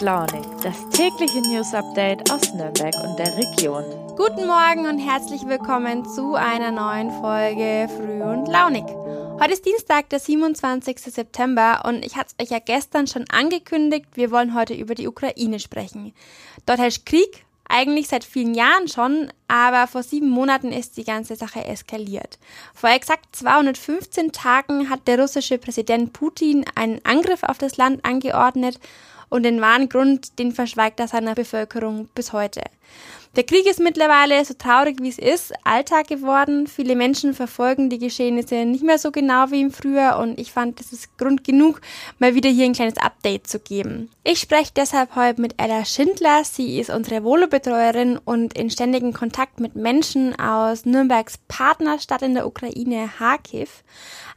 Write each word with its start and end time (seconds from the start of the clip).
Launig, 0.00 0.46
das 0.62 0.88
tägliche 0.88 1.42
News 1.42 1.74
Update 1.74 2.30
aus 2.32 2.54
Nürnberg 2.54 2.94
und 3.04 3.18
der 3.18 3.36
Region. 3.36 3.84
Guten 4.16 4.46
Morgen 4.46 4.86
und 4.86 4.98
herzlich 4.98 5.46
willkommen 5.46 6.06
zu 6.06 6.36
einer 6.36 6.70
neuen 6.70 7.10
Folge 7.20 7.86
Früh 7.94 8.22
und 8.22 8.46
Launig. 8.46 8.84
Heute 9.38 9.52
ist 9.52 9.66
Dienstag, 9.66 10.08
der 10.08 10.18
27. 10.18 10.98
September 11.00 11.82
und 11.84 12.02
ich 12.02 12.16
hatte 12.16 12.32
es 12.38 12.42
euch 12.42 12.50
ja 12.50 12.60
gestern 12.60 13.08
schon 13.08 13.26
angekündigt, 13.28 14.06
wir 14.14 14.30
wollen 14.30 14.54
heute 14.54 14.72
über 14.72 14.94
die 14.94 15.06
Ukraine 15.06 15.60
sprechen. 15.60 16.14
Dort 16.64 16.78
herrscht 16.78 17.04
Krieg, 17.04 17.44
eigentlich 17.68 18.08
seit 18.08 18.24
vielen 18.24 18.54
Jahren 18.54 18.88
schon, 18.88 19.30
aber 19.48 19.86
vor 19.86 20.02
sieben 20.02 20.30
Monaten 20.30 20.72
ist 20.72 20.96
die 20.96 21.04
ganze 21.04 21.36
Sache 21.36 21.66
eskaliert. 21.66 22.38
Vor 22.72 22.88
exakt 22.88 23.36
215 23.36 24.32
Tagen 24.32 24.88
hat 24.88 25.06
der 25.06 25.20
russische 25.20 25.58
Präsident 25.58 26.14
Putin 26.14 26.64
einen 26.74 27.04
Angriff 27.04 27.42
auf 27.42 27.58
das 27.58 27.76
Land 27.76 28.02
angeordnet 28.06 28.80
und 29.30 29.44
den 29.44 29.60
wahren 29.60 29.88
Grund, 29.88 30.38
den 30.38 30.52
verschweigt 30.52 31.00
er 31.00 31.08
seiner 31.08 31.34
Bevölkerung 31.34 32.08
bis 32.14 32.34
heute. 32.34 32.60
Der 33.36 33.44
Krieg 33.44 33.64
ist 33.66 33.78
mittlerweile, 33.78 34.44
so 34.44 34.54
traurig 34.54 34.96
wie 35.00 35.08
es 35.08 35.18
ist, 35.18 35.52
Alltag 35.62 36.08
geworden. 36.08 36.66
Viele 36.66 36.96
Menschen 36.96 37.32
verfolgen 37.32 37.88
die 37.88 38.00
Geschehnisse 38.00 38.64
nicht 38.64 38.82
mehr 38.82 38.98
so 38.98 39.12
genau 39.12 39.52
wie 39.52 39.60
im 39.60 39.70
Frühjahr 39.70 40.18
und 40.18 40.40
ich 40.40 40.50
fand, 40.50 40.80
es 40.80 40.92
ist 40.92 41.16
Grund 41.16 41.44
genug, 41.44 41.80
mal 42.18 42.34
wieder 42.34 42.50
hier 42.50 42.64
ein 42.64 42.72
kleines 42.72 42.96
Update 42.96 43.46
zu 43.46 43.60
geben. 43.60 44.10
Ich 44.24 44.40
spreche 44.40 44.72
deshalb 44.74 45.14
heute 45.14 45.40
mit 45.40 45.54
Ella 45.58 45.84
Schindler. 45.84 46.42
Sie 46.42 46.80
ist 46.80 46.90
unsere 46.90 47.22
Volo-Betreuerin 47.22 48.18
und 48.18 48.58
in 48.58 48.68
ständigem 48.68 49.12
Kontakt 49.12 49.60
mit 49.60 49.76
Menschen 49.76 50.36
aus 50.36 50.84
Nürnbergs 50.84 51.38
Partnerstadt 51.46 52.22
in 52.22 52.34
der 52.34 52.48
Ukraine, 52.48 53.10
Kharkiv. 53.16 53.84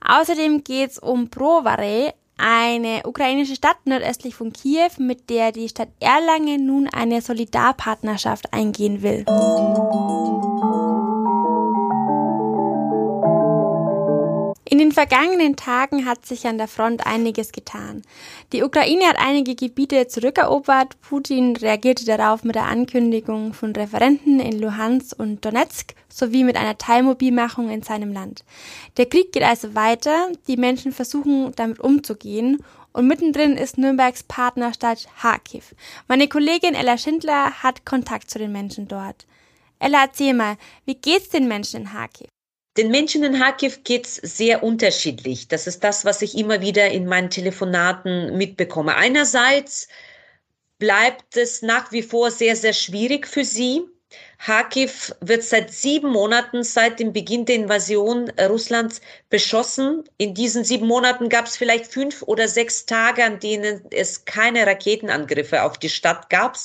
Außerdem 0.05 0.63
geht 0.63 0.91
es 0.91 0.99
um 0.99 1.29
Provare, 1.31 2.13
eine 2.45 3.03
ukrainische 3.05 3.55
Stadt 3.55 3.77
nordöstlich 3.85 4.35
von 4.35 4.51
Kiew, 4.51 4.89
mit 4.97 5.29
der 5.29 5.53
die 5.53 5.69
Stadt 5.69 5.87
Erlangen 6.01 6.65
nun 6.65 6.89
eine 6.89 7.21
Solidarpartnerschaft 7.21 8.51
eingehen 8.51 9.01
will. 9.01 9.23
In 14.73 14.79
den 14.79 14.91
vergangenen 14.91 15.55
Tagen 15.55 16.07
hat 16.07 16.25
sich 16.25 16.47
an 16.47 16.57
der 16.57 16.67
Front 16.67 17.05
einiges 17.05 17.51
getan. 17.51 18.01
Die 18.53 18.63
Ukraine 18.63 19.05
hat 19.05 19.19
einige 19.19 19.53
Gebiete 19.53 20.07
zurückerobert. 20.07 20.99
Putin 20.99 21.55
reagierte 21.55 22.05
darauf 22.05 22.43
mit 22.43 22.55
der 22.55 22.65
Ankündigung 22.65 23.53
von 23.53 23.75
Referenten 23.75 24.39
in 24.39 24.59
Luhansk 24.59 25.19
und 25.19 25.45
Donetsk 25.45 25.93
sowie 26.09 26.43
mit 26.43 26.57
einer 26.57 26.75
Teilmobilmachung 26.75 27.69
in 27.69 27.83
seinem 27.83 28.13
Land. 28.13 28.43
Der 28.97 29.05
Krieg 29.05 29.31
geht 29.31 29.43
also 29.43 29.75
weiter. 29.75 30.31
Die 30.47 30.57
Menschen 30.57 30.91
versuchen 30.91 31.53
damit 31.55 31.79
umzugehen 31.79 32.63
und 32.93 33.07
mittendrin 33.07 33.57
ist 33.57 33.77
Nürnbergs 33.77 34.23
Partnerstadt 34.23 35.07
Kharkiv. 35.21 35.75
Meine 36.07 36.27
Kollegin 36.27 36.73
Ella 36.73 36.97
Schindler 36.97 37.51
hat 37.61 37.85
Kontakt 37.85 38.31
zu 38.31 38.39
den 38.39 38.51
Menschen 38.51 38.87
dort. 38.87 39.27
Ella, 39.77 40.05
erzähl 40.05 40.33
mal, 40.33 40.57
wie 40.85 40.95
geht's 40.95 41.29
den 41.29 41.47
Menschen 41.47 41.81
in 41.81 41.89
Kharkiv? 41.89 42.32
Den 42.75 42.89
Menschen 42.89 43.23
in 43.23 43.37
Kharkiv 43.37 43.83
geht's 43.83 44.15
sehr 44.15 44.63
unterschiedlich. 44.63 45.47
Das 45.47 45.67
ist 45.67 45.83
das, 45.83 46.05
was 46.05 46.23
ich 46.23 46.35
immer 46.35 46.61
wieder 46.61 46.89
in 46.89 47.05
meinen 47.05 47.29
Telefonaten 47.29 48.35
mitbekomme. 48.35 48.95
Einerseits 48.95 49.87
bleibt 50.79 51.37
es 51.37 51.61
nach 51.61 51.91
wie 51.91 52.01
vor 52.01 52.31
sehr, 52.31 52.55
sehr 52.55 52.73
schwierig 52.73 53.27
für 53.27 53.45
sie. 53.45 53.83
Kharkiv 54.39 55.13
wird 55.21 55.43
seit 55.43 55.71
sieben 55.71 56.09
Monaten, 56.09 56.63
seit 56.63 56.99
dem 56.99 57.13
Beginn 57.13 57.45
der 57.45 57.57
Invasion 57.57 58.31
Russlands, 58.39 59.01
beschossen. 59.29 60.03
In 60.17 60.33
diesen 60.33 60.63
sieben 60.63 60.87
Monaten 60.87 61.29
gab 61.29 61.45
es 61.45 61.55
vielleicht 61.55 61.85
fünf 61.85 62.23
oder 62.23 62.47
sechs 62.47 62.87
Tage, 62.87 63.23
an 63.23 63.39
denen 63.39 63.85
es 63.91 64.25
keine 64.25 64.65
Raketenangriffe 64.65 65.61
auf 65.61 65.77
die 65.77 65.89
Stadt 65.89 66.29
gab. 66.31 66.57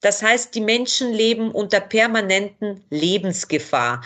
Das 0.00 0.20
heißt, 0.20 0.54
die 0.54 0.60
Menschen 0.60 1.12
leben 1.12 1.52
unter 1.52 1.80
permanenten 1.80 2.84
Lebensgefahr 2.90 4.02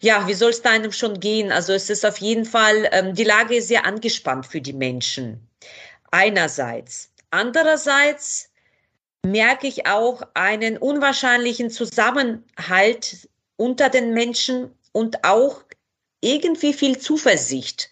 ja, 0.00 0.26
wie 0.26 0.34
soll 0.34 0.50
es 0.50 0.62
da 0.62 0.70
einem 0.70 0.92
schon 0.92 1.20
gehen? 1.20 1.52
Also 1.52 1.72
es 1.72 1.90
ist 1.90 2.04
auf 2.04 2.18
jeden 2.18 2.44
Fall, 2.44 2.88
ähm, 2.92 3.14
die 3.14 3.24
Lage 3.24 3.56
ist 3.56 3.68
sehr 3.68 3.84
angespannt 3.84 4.46
für 4.46 4.60
die 4.60 4.72
Menschen. 4.72 5.46
Einerseits. 6.10 7.10
Andererseits 7.30 8.50
merke 9.24 9.66
ich 9.66 9.86
auch 9.86 10.22
einen 10.34 10.78
unwahrscheinlichen 10.78 11.70
Zusammenhalt 11.70 13.28
unter 13.56 13.88
den 13.88 14.14
Menschen 14.14 14.70
und 14.92 15.24
auch 15.24 15.62
irgendwie 16.20 16.72
viel 16.72 16.98
Zuversicht, 16.98 17.90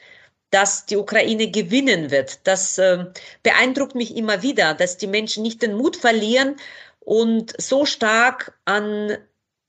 dass 0.50 0.86
die 0.86 0.96
Ukraine 0.96 1.50
gewinnen 1.50 2.10
wird. 2.10 2.46
Das 2.46 2.78
äh, 2.78 3.06
beeindruckt 3.42 3.94
mich 3.94 4.16
immer 4.16 4.42
wieder, 4.42 4.74
dass 4.74 4.96
die 4.96 5.06
Menschen 5.06 5.42
nicht 5.42 5.62
den 5.62 5.74
Mut 5.74 5.96
verlieren 5.96 6.56
und 7.00 7.60
so 7.60 7.84
stark 7.84 8.58
an, 8.64 9.16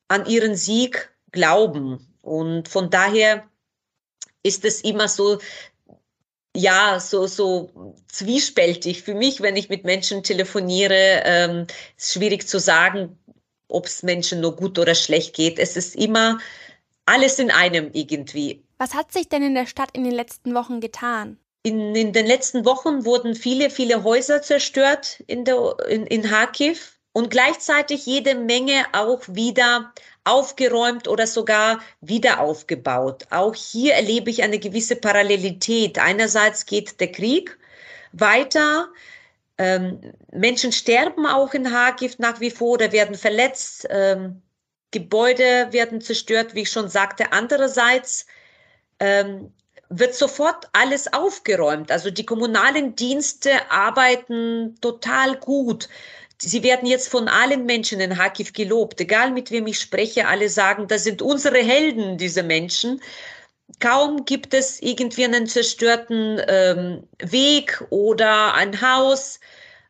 an 0.07 0.25
ihren 0.25 0.55
Sieg 0.55 1.11
glauben. 1.31 2.14
Und 2.25 2.67
von 2.67 2.89
daher 2.89 3.47
ist 4.41 4.65
es 4.65 4.81
immer 4.81 5.07
so, 5.07 5.39
ja, 6.55 6.99
so, 6.99 7.27
so 7.27 7.95
zwiespältig 8.07 9.03
für 9.03 9.13
mich, 9.13 9.41
wenn 9.41 9.55
ich 9.55 9.69
mit 9.69 9.83
Menschen 9.83 10.23
telefoniere. 10.23 11.21
Ähm, 11.23 11.67
ist 11.97 12.13
schwierig 12.13 12.47
zu 12.47 12.59
sagen, 12.59 13.19
ob 13.67 13.85
es 13.85 14.01
Menschen 14.01 14.41
nur 14.41 14.55
gut 14.55 14.79
oder 14.79 14.95
schlecht 14.95 15.35
geht. 15.35 15.59
Es 15.59 15.77
ist 15.77 15.95
immer 15.95 16.39
alles 17.05 17.37
in 17.37 17.51
einem 17.51 17.91
irgendwie. 17.93 18.63
Was 18.79 18.95
hat 18.95 19.11
sich 19.11 19.29
denn 19.29 19.43
in 19.43 19.53
der 19.53 19.67
Stadt 19.67 19.89
in 19.93 20.03
den 20.03 20.13
letzten 20.13 20.55
Wochen 20.55 20.79
getan? 20.79 21.37
In, 21.61 21.95
in 21.95 22.11
den 22.13 22.25
letzten 22.25 22.65
Wochen 22.65 23.05
wurden 23.05 23.35
viele, 23.35 23.69
viele 23.69 24.03
Häuser 24.03 24.41
zerstört 24.41 25.23
in, 25.27 25.45
der, 25.45 25.75
in, 25.89 26.07
in 26.07 26.23
Kharkiv 26.23 26.94
und 27.15 27.29
gleichzeitig 27.29 28.05
jede 28.05 28.35
Menge 28.35 28.87
auch 28.91 29.21
wieder 29.27 29.93
aufgeräumt 30.25 31.07
oder 31.07 31.25
sogar 31.27 31.79
wieder 32.01 32.41
aufgebaut. 32.41 33.25
Auch 33.29 33.55
hier 33.55 33.93
erlebe 33.93 34.29
ich 34.29 34.43
eine 34.43 34.59
gewisse 34.59 34.97
Parallelität. 34.97 35.97
Einerseits 35.97 36.65
geht 36.65 36.99
der 36.99 37.13
Krieg 37.13 37.57
weiter. 38.11 38.89
Ähm, 39.57 40.01
Menschen 40.33 40.73
sterben 40.73 41.25
auch 41.25 41.53
in 41.53 41.63
Kharkiv 41.63 42.19
nach 42.19 42.41
wie 42.41 42.51
vor 42.51 42.73
oder 42.73 42.91
werden 42.91 43.15
verletzt. 43.15 43.87
Ähm, 43.89 44.41
Gebäude 44.91 45.71
werden 45.71 46.01
zerstört, 46.01 46.53
wie 46.53 46.63
ich 46.63 46.69
schon 46.69 46.89
sagte. 46.89 47.31
Andererseits 47.31 48.25
ähm, 48.99 49.53
wird 49.87 50.15
sofort 50.15 50.67
alles 50.73 51.13
aufgeräumt. 51.13 51.93
Also 51.93 52.11
die 52.11 52.25
kommunalen 52.25 52.97
Dienste 52.97 53.51
arbeiten 53.71 54.75
total 54.81 55.37
gut. 55.37 55.87
Sie 56.37 56.63
werden 56.63 56.87
jetzt 56.87 57.07
von 57.07 57.27
allen 57.27 57.65
Menschen 57.65 57.99
in 57.99 58.13
Kharkiv 58.15 58.53
gelobt, 58.53 58.99
egal 58.99 59.31
mit 59.31 59.51
wem 59.51 59.67
ich 59.67 59.79
spreche, 59.79 60.27
alle 60.27 60.49
sagen, 60.49 60.87
das 60.87 61.03
sind 61.03 61.21
unsere 61.21 61.57
Helden, 61.57 62.17
diese 62.17 62.43
Menschen. 62.43 63.01
Kaum 63.79 64.25
gibt 64.25 64.53
es 64.53 64.81
irgendwie 64.81 65.25
einen 65.25 65.47
zerstörten 65.47 66.41
ähm, 66.47 67.07
Weg 67.19 67.83
oder 67.89 68.53
ein 68.53 68.81
Haus. 68.81 69.39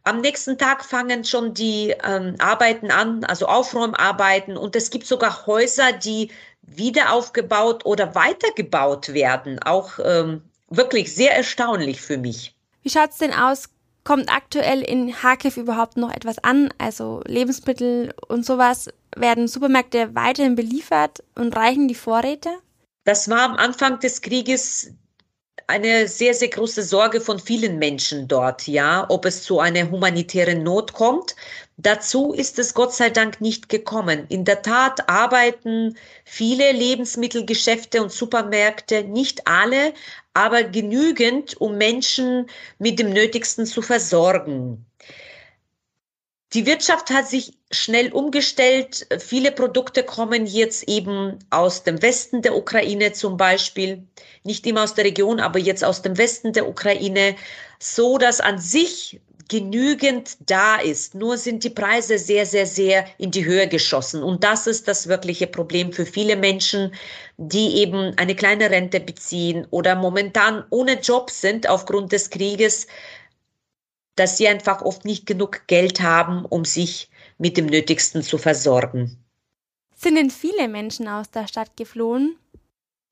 Am 0.04 0.22
nächsten 0.22 0.58
Tag 0.58 0.86
fangen 0.86 1.24
schon 1.24 1.54
die 1.54 1.96
ähm, 2.04 2.36
Arbeiten 2.38 2.92
an, 2.92 3.24
also 3.26 3.48
Aufräumarbeiten. 3.48 4.56
Und 4.56 4.76
es 4.76 4.92
gibt 4.92 5.08
sogar 5.08 5.46
Häuser, 5.48 5.92
die 5.92 6.32
wieder 6.62 7.12
aufgebaut 7.12 7.86
oder 7.86 8.16
weitergebaut 8.16 9.14
werden. 9.14 9.60
Auch 9.64 10.00
ähm, 10.04 10.44
wirklich 10.70 11.14
sehr 11.14 11.36
erstaunlich 11.36 12.02
für 12.02 12.18
mich. 12.18 12.56
Wie 12.84 12.90
schaut's 12.90 13.18
denn 13.18 13.34
aus? 13.34 13.70
Kommt 14.06 14.32
aktuell 14.32 14.82
in 14.82 15.12
Kharkiv 15.12 15.58
überhaupt 15.58 15.98
noch 15.98 16.14
etwas 16.14 16.42
an? 16.42 16.74
Also 16.78 17.22
Lebensmittel 17.26 18.14
und 18.30 18.46
sowas 18.46 18.90
werden 19.18 19.50
Supermärkte 19.50 20.16
weiterhin 20.16 20.56
beliefert 20.56 21.24
und 21.36 21.56
reichen 21.56 21.90
die 21.90 21.96
Vorräte? 21.96 22.50
Das 23.04 23.30
war 23.30 23.42
am 23.42 23.56
Anfang 23.56 24.00
des 24.00 24.22
Krieges 24.22 24.94
eine 25.68 26.08
sehr, 26.08 26.34
sehr 26.34 26.50
große 26.50 26.84
Sorge 26.84 27.20
von 27.22 27.40
vielen 27.40 27.80
Menschen 27.80 28.28
dort, 28.28 28.68
ja, 28.68 29.06
ob 29.10 29.26
es 29.26 29.44
zu 29.44 29.60
einer 29.60 29.90
humanitären 29.90 30.64
Not 30.64 30.94
kommt. 30.94 31.36
Dazu 31.78 32.34
ist 32.34 32.60
es 32.60 32.74
Gott 32.74 32.94
sei 32.94 33.10
Dank 33.10 33.42
nicht 33.42 33.68
gekommen. 33.70 34.26
In 34.30 34.46
der 34.46 34.62
Tat 34.62 35.10
arbeiten 35.10 35.98
viele 36.24 36.72
Lebensmittelgeschäfte 36.72 38.02
und 38.04 38.12
Supermärkte, 38.12 39.04
nicht 39.04 39.48
alle, 39.48 39.94
aber 40.36 40.64
genügend, 40.64 41.60
um 41.60 41.78
Menschen 41.78 42.48
mit 42.78 43.00
dem 43.00 43.12
Nötigsten 43.12 43.66
zu 43.66 43.82
versorgen. 43.82 44.86
Die 46.54 46.66
Wirtschaft 46.66 47.10
hat 47.10 47.28
sich 47.28 47.54
schnell 47.72 48.12
umgestellt. 48.12 49.08
Viele 49.20 49.52
Produkte 49.52 50.04
kommen 50.04 50.46
jetzt 50.46 50.88
eben 50.88 51.40
aus 51.50 51.84
dem 51.84 52.02
Westen 52.02 52.42
der 52.42 52.56
Ukraine 52.56 53.14
zum 53.14 53.38
Beispiel, 53.38 54.08
nicht 54.44 54.68
immer 54.68 54.84
aus 54.84 54.94
der 54.94 55.06
Region, 55.06 55.40
aber 55.40 55.58
jetzt 55.60 55.84
aus 55.84 56.02
dem 56.02 56.18
Westen 56.18 56.54
der 56.54 56.68
Ukraine, 56.68 57.36
so 57.80 58.18
dass 58.18 58.42
an 58.42 58.60
sich 58.60 59.20
genügend 59.50 60.38
da 60.40 60.78
ist. 60.78 61.16
Nur 61.16 61.38
sind 61.38 61.64
die 61.64 61.70
Preise 61.70 62.18
sehr, 62.18 62.46
sehr, 62.46 62.66
sehr 62.66 63.06
in 63.18 63.32
die 63.32 63.46
Höhe 63.46 63.68
geschossen. 63.68 64.24
Und 64.24 64.44
das 64.44 64.68
ist 64.68 64.88
das 64.88 65.08
wirkliche 65.08 65.48
Problem 65.48 65.94
für 65.94 66.06
viele 66.06 66.36
Menschen, 66.36 66.94
die 67.38 67.78
eben 67.78 68.14
eine 68.18 68.36
kleine 68.36 68.70
Rente 68.70 69.00
beziehen 69.00 69.68
oder 69.72 69.96
momentan 69.96 70.64
ohne 70.70 71.00
Job 71.00 71.30
sind 71.30 71.70
aufgrund 71.70 72.12
des 72.12 72.30
Krieges. 72.30 72.88
dass 74.16 74.38
sie 74.38 74.48
einfach 74.48 74.82
oft 74.82 75.04
nicht 75.04 75.26
genug 75.26 75.68
Geld 75.68 76.02
haben, 76.02 76.46
um 76.46 76.64
sich 76.64 77.10
mit 77.38 77.58
dem 77.58 77.66
Nötigsten 77.66 78.24
zu 78.24 78.38
versorgen. 78.38 79.18
Sind 79.94 80.16
denn 80.16 80.30
viele 80.30 80.68
Menschen 80.68 81.08
aus 81.08 81.30
der 81.32 81.48
Stadt 81.48 81.76
geflohen? 81.78 82.38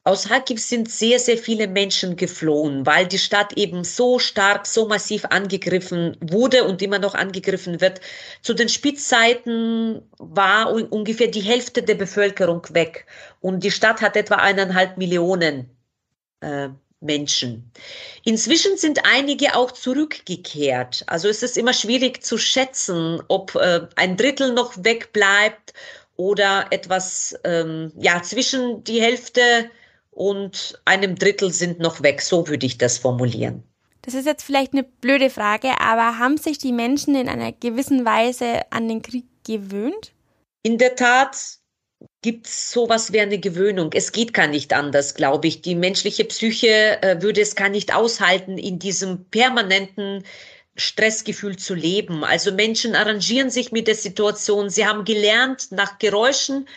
Aus 0.05 0.27
Kharkiv 0.27 0.59
sind 0.59 0.91
sehr, 0.91 1.17
sehr 1.17 1.37
viele 1.37 1.65
Menschen 1.65 2.17
geflohen, 2.17 2.85
weil 2.85 3.07
die 3.07 3.17
Stadt 3.17 3.53
eben 3.53 3.85
so 3.85 4.19
stark, 4.19 4.65
so 4.65 4.85
massiv 4.85 5.23
angegriffen 5.29 6.17
wurde 6.19 6.65
und 6.65 6.81
immer 6.81 6.99
noch 6.99 7.15
angegriffen 7.15 7.79
wird. 7.79 8.01
Zu 8.41 8.53
den 8.53 8.67
Spitzzeiten 8.67 10.01
war 10.17 10.73
ungefähr 10.73 11.27
die 11.27 11.41
Hälfte 11.41 11.83
der 11.83 11.95
Bevölkerung 11.95 12.67
weg 12.71 13.05
und 13.39 13.63
die 13.63 13.71
Stadt 13.71 14.01
hat 14.01 14.17
etwa 14.17 14.35
eineinhalb 14.35 14.97
Millionen 14.97 15.69
äh, 16.41 16.67
Menschen. 16.99 17.71
Inzwischen 18.25 18.75
sind 18.75 18.99
einige 19.05 19.55
auch 19.55 19.71
zurückgekehrt. 19.71 21.03
Also 21.07 21.29
es 21.29 21.43
ist 21.43 21.57
immer 21.57 21.73
schwierig 21.73 22.21
zu 22.25 22.37
schätzen, 22.37 23.21
ob 23.29 23.55
äh, 23.55 23.87
ein 23.95 24.17
Drittel 24.17 24.51
noch 24.51 24.73
wegbleibt 24.83 25.73
oder 26.17 26.67
etwas, 26.71 27.39
ähm, 27.45 27.93
ja, 27.97 28.21
zwischen 28.21 28.83
die 28.83 29.01
Hälfte 29.01 29.69
und 30.15 30.81
einem 30.85 31.15
Drittel 31.15 31.51
sind 31.51 31.79
noch 31.79 32.03
weg. 32.03 32.21
So 32.21 32.47
würde 32.47 32.65
ich 32.65 32.77
das 32.77 32.97
formulieren. 32.97 33.63
Das 34.03 34.13
ist 34.13 34.25
jetzt 34.25 34.43
vielleicht 34.43 34.73
eine 34.73 34.83
blöde 34.83 35.29
Frage, 35.29 35.79
aber 35.79 36.19
haben 36.19 36.37
sich 36.37 36.57
die 36.57 36.73
Menschen 36.73 37.15
in 37.15 37.29
einer 37.29 37.53
gewissen 37.53 38.05
Weise 38.05 38.61
an 38.69 38.87
den 38.89 39.01
Krieg 39.01 39.25
gewöhnt? 39.45 40.11
In 40.61 40.77
der 40.77 40.95
Tat 40.95 41.37
gibt 42.21 42.47
es 42.47 42.71
sowas 42.71 43.13
wie 43.13 43.21
eine 43.21 43.39
Gewöhnung. 43.39 43.91
Es 43.93 44.11
geht 44.11 44.33
gar 44.33 44.47
nicht 44.47 44.73
anders, 44.73 45.15
glaube 45.15 45.47
ich. 45.47 45.61
Die 45.61 45.75
menschliche 45.75 46.25
Psyche 46.25 47.01
äh, 47.01 47.21
würde 47.21 47.41
es 47.41 47.55
gar 47.55 47.69
nicht 47.69 47.95
aushalten, 47.95 48.57
in 48.57 48.77
diesem 48.77 49.25
permanenten 49.29 50.23
Stressgefühl 50.75 51.57
zu 51.57 51.75
leben. 51.75 52.23
Also 52.23 52.51
Menschen 52.51 52.95
arrangieren 52.95 53.49
sich 53.49 53.71
mit 53.71 53.87
der 53.87 53.95
Situation. 53.95 54.69
Sie 54.69 54.85
haben 54.85 55.05
gelernt, 55.05 55.71
nach 55.71 55.99
Geräuschen 55.99 56.67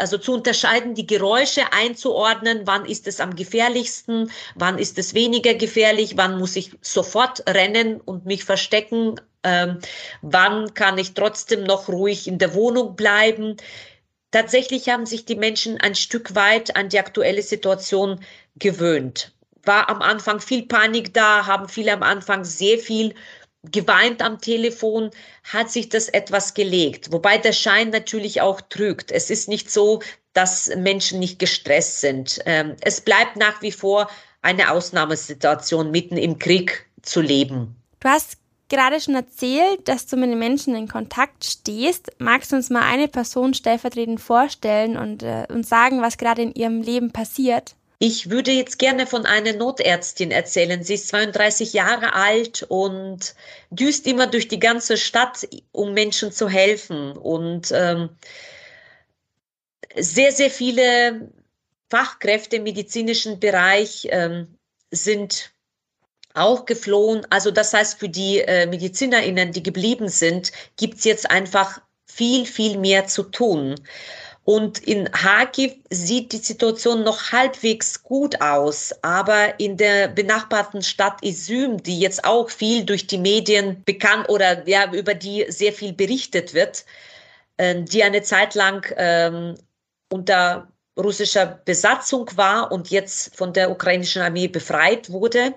also 0.00 0.18
zu 0.18 0.34
unterscheiden, 0.34 0.94
die 0.94 1.06
Geräusche 1.06 1.72
einzuordnen, 1.72 2.62
wann 2.64 2.86
ist 2.86 3.06
es 3.06 3.20
am 3.20 3.36
gefährlichsten, 3.36 4.30
wann 4.54 4.78
ist 4.78 4.98
es 4.98 5.14
weniger 5.14 5.54
gefährlich, 5.54 6.16
wann 6.16 6.38
muss 6.38 6.56
ich 6.56 6.72
sofort 6.80 7.42
rennen 7.48 8.00
und 8.00 8.26
mich 8.26 8.44
verstecken, 8.44 9.20
ähm, 9.44 9.78
wann 10.22 10.74
kann 10.74 10.98
ich 10.98 11.14
trotzdem 11.14 11.64
noch 11.64 11.88
ruhig 11.88 12.26
in 12.26 12.38
der 12.38 12.54
Wohnung 12.54 12.96
bleiben. 12.96 13.56
Tatsächlich 14.30 14.88
haben 14.88 15.06
sich 15.06 15.24
die 15.24 15.36
Menschen 15.36 15.80
ein 15.80 15.94
Stück 15.94 16.34
weit 16.34 16.76
an 16.76 16.88
die 16.88 16.98
aktuelle 16.98 17.42
Situation 17.42 18.20
gewöhnt. 18.56 19.32
War 19.64 19.88
am 19.88 20.02
Anfang 20.02 20.40
viel 20.40 20.66
Panik 20.66 21.12
da, 21.12 21.46
haben 21.46 21.68
viele 21.68 21.92
am 21.92 22.02
Anfang 22.02 22.44
sehr 22.44 22.78
viel 22.78 23.14
geweint 23.64 24.22
am 24.22 24.40
Telefon, 24.40 25.10
hat 25.44 25.70
sich 25.70 25.88
das 25.88 26.08
etwas 26.08 26.54
gelegt. 26.54 27.12
Wobei 27.12 27.38
der 27.38 27.52
Schein 27.52 27.90
natürlich 27.90 28.40
auch 28.40 28.60
trügt. 28.60 29.12
Es 29.12 29.30
ist 29.30 29.48
nicht 29.48 29.70
so, 29.70 30.00
dass 30.32 30.74
Menschen 30.76 31.18
nicht 31.18 31.38
gestresst 31.38 32.00
sind. 32.00 32.40
Ähm, 32.46 32.76
es 32.80 33.00
bleibt 33.00 33.36
nach 33.36 33.60
wie 33.62 33.72
vor 33.72 34.08
eine 34.42 34.70
Ausnahmesituation, 34.70 35.90
mitten 35.90 36.16
im 36.16 36.38
Krieg 36.38 36.86
zu 37.02 37.20
leben. 37.20 37.76
Du 38.00 38.08
hast 38.08 38.38
gerade 38.70 39.00
schon 39.00 39.14
erzählt, 39.14 39.86
dass 39.88 40.06
du 40.06 40.16
mit 40.16 40.30
den 40.30 40.38
Menschen 40.38 40.74
in 40.74 40.88
Kontakt 40.88 41.44
stehst. 41.44 42.12
Magst 42.18 42.52
du 42.52 42.56
uns 42.56 42.70
mal 42.70 42.82
eine 42.82 43.08
Person 43.08 43.52
stellvertretend 43.52 44.20
vorstellen 44.20 44.96
und 44.96 45.22
äh, 45.22 45.46
uns 45.50 45.68
sagen, 45.68 46.00
was 46.00 46.16
gerade 46.16 46.42
in 46.42 46.54
ihrem 46.54 46.80
Leben 46.80 47.12
passiert? 47.12 47.74
Ich 48.02 48.30
würde 48.30 48.50
jetzt 48.50 48.78
gerne 48.78 49.06
von 49.06 49.26
einer 49.26 49.52
Notärztin 49.52 50.30
erzählen. 50.30 50.82
Sie 50.82 50.94
ist 50.94 51.08
32 51.08 51.74
Jahre 51.74 52.14
alt 52.14 52.62
und 52.62 53.34
düst 53.68 54.06
immer 54.06 54.26
durch 54.26 54.48
die 54.48 54.58
ganze 54.58 54.96
Stadt, 54.96 55.46
um 55.70 55.92
Menschen 55.92 56.32
zu 56.32 56.48
helfen. 56.48 57.12
Und 57.12 57.70
ähm, 57.72 58.08
sehr, 59.94 60.32
sehr 60.32 60.48
viele 60.48 61.30
Fachkräfte 61.90 62.56
im 62.56 62.62
medizinischen 62.62 63.38
Bereich 63.38 64.08
ähm, 64.10 64.56
sind 64.90 65.52
auch 66.32 66.64
geflohen. 66.64 67.26
Also 67.28 67.50
das 67.50 67.74
heißt, 67.74 67.98
für 67.98 68.08
die 68.08 68.38
äh, 68.38 68.64
Medizinerinnen, 68.64 69.52
die 69.52 69.62
geblieben 69.62 70.08
sind, 70.08 70.52
gibt 70.78 71.00
es 71.00 71.04
jetzt 71.04 71.30
einfach 71.30 71.82
viel, 72.06 72.46
viel 72.46 72.78
mehr 72.78 73.06
zu 73.08 73.24
tun. 73.24 73.74
Und 74.50 74.80
in 74.80 75.08
Kharkiv 75.12 75.76
sieht 75.90 76.32
die 76.32 76.38
Situation 76.38 77.04
noch 77.04 77.30
halbwegs 77.30 78.02
gut 78.02 78.40
aus, 78.40 78.92
aber 79.02 79.60
in 79.60 79.76
der 79.76 80.08
benachbarten 80.08 80.82
Stadt 80.82 81.22
Izym, 81.22 81.80
die 81.80 82.00
jetzt 82.00 82.24
auch 82.24 82.50
viel 82.50 82.84
durch 82.84 83.06
die 83.06 83.18
Medien 83.18 83.84
bekannt 83.84 84.28
oder 84.28 84.66
ja, 84.68 84.92
über 84.92 85.14
die 85.14 85.46
sehr 85.50 85.72
viel 85.72 85.92
berichtet 85.92 86.52
wird, 86.52 86.84
äh, 87.58 87.80
die 87.80 88.02
eine 88.02 88.22
Zeit 88.22 88.56
lang 88.56 88.92
ähm, 88.96 89.54
unter 90.08 90.66
russischer 90.98 91.60
Besatzung 91.64 92.28
war 92.34 92.72
und 92.72 92.90
jetzt 92.90 93.36
von 93.36 93.52
der 93.52 93.70
ukrainischen 93.70 94.20
Armee 94.20 94.48
befreit 94.48 95.10
wurde. 95.10 95.54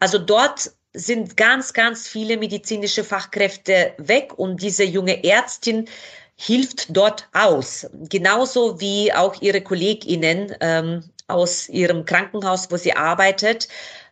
Also 0.00 0.18
dort 0.18 0.70
sind 0.92 1.38
ganz, 1.38 1.72
ganz 1.72 2.06
viele 2.08 2.36
medizinische 2.36 3.04
Fachkräfte 3.04 3.94
weg 3.96 4.38
und 4.38 4.60
diese 4.60 4.84
junge 4.84 5.24
Ärztin 5.24 5.88
hilft 6.36 6.96
dort 6.96 7.28
aus. 7.32 7.86
Genauso 8.08 8.80
wie 8.80 9.12
auch 9.12 9.40
ihre 9.40 9.60
KollegInnen 9.60 10.54
ähm, 10.60 11.04
aus 11.28 11.68
ihrem 11.68 12.04
Krankenhaus, 12.04 12.70
wo 12.70 12.76
sie 12.76 12.94
arbeitet. 12.94 13.68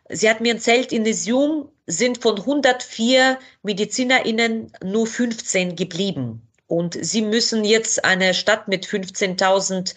Sie 0.09 0.29
hat 0.29 0.41
mir 0.41 0.53
erzählt, 0.53 0.91
in 0.91 1.05
Isium 1.05 1.69
sind 1.85 2.21
von 2.21 2.39
104 2.39 3.37
MedizinerInnen 3.63 4.71
nur 4.83 5.07
15 5.07 5.75
geblieben. 5.75 6.41
Und 6.67 6.97
sie 6.99 7.21
müssen 7.21 7.65
jetzt 7.65 8.03
eine 8.03 8.33
Stadt 8.33 8.67
mit 8.67 8.85
15.000 8.85 9.93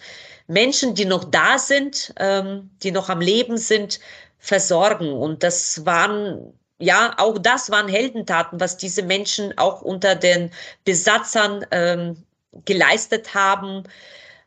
Menschen, 0.47 0.95
die 0.95 1.05
noch 1.05 1.23
da 1.23 1.57
sind, 1.57 2.13
ähm, 2.17 2.69
die 2.83 2.91
noch 2.91 3.09
am 3.09 3.21
Leben 3.21 3.57
sind, 3.57 3.99
versorgen. 4.37 5.11
Und 5.11 5.43
das 5.43 5.85
waren 5.85 6.53
ja, 6.79 7.15
auch 7.17 7.37
das 7.39 7.69
waren 7.71 7.87
Heldentaten, 7.87 8.59
was 8.59 8.77
diese 8.77 9.03
Menschen 9.03 9.57
auch 9.57 9.81
unter 9.81 10.15
den 10.15 10.51
Besatzern 10.85 11.65
ähm, 11.71 12.23
geleistet 12.65 13.33
haben 13.33 13.83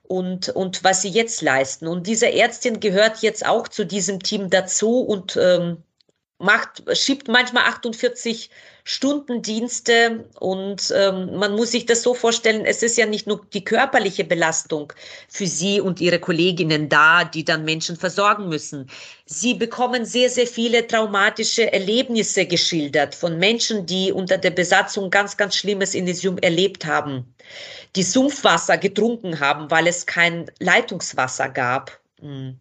und, 0.02 0.48
und 0.48 0.84
was 0.84 1.02
sie 1.02 1.08
jetzt 1.08 1.42
leisten. 1.42 1.86
Und 1.86 2.06
diese 2.06 2.32
Ärztin 2.32 2.80
gehört 2.80 3.18
jetzt 3.22 3.46
auch 3.46 3.68
zu 3.68 3.84
diesem 3.84 4.20
Team 4.22 4.50
dazu 4.50 5.00
und 5.00 5.36
ähm, 5.36 5.82
macht, 6.40 6.82
schiebt 6.96 7.28
manchmal 7.28 7.64
48 7.64 8.50
Stundendienste 8.84 10.24
und 10.40 10.92
ähm, 10.96 11.36
man 11.36 11.54
muss 11.54 11.70
sich 11.70 11.86
das 11.86 12.02
so 12.02 12.14
vorstellen, 12.14 12.64
es 12.64 12.82
ist 12.82 12.96
ja 12.96 13.06
nicht 13.06 13.26
nur 13.26 13.46
die 13.52 13.62
körperliche 13.62 14.24
Belastung 14.24 14.92
für 15.28 15.46
sie 15.46 15.80
und 15.80 16.00
ihre 16.00 16.18
Kolleginnen 16.18 16.88
da, 16.88 17.24
die 17.24 17.44
dann 17.44 17.64
Menschen 17.64 17.96
versorgen 17.96 18.48
müssen. 18.48 18.90
Sie 19.26 19.54
bekommen 19.54 20.04
sehr, 20.04 20.30
sehr 20.30 20.46
viele 20.46 20.86
traumatische 20.86 21.72
Erlebnisse 21.72 22.46
geschildert 22.46 23.14
von 23.14 23.38
Menschen, 23.38 23.86
die 23.86 24.10
unter 24.10 24.38
der 24.38 24.50
Besatzung 24.50 25.10
ganz, 25.10 25.36
ganz 25.36 25.56
Schlimmes 25.56 25.94
in 25.94 26.08
Isium 26.08 26.38
erlebt 26.38 26.86
haben, 26.86 27.34
die 27.96 28.02
Sumpfwasser 28.02 28.78
getrunken 28.78 29.40
haben, 29.40 29.70
weil 29.70 29.86
es 29.86 30.06
kein 30.06 30.50
Leitungswasser 30.58 31.48
gab. 31.50 32.00
Mhm. 32.20 32.58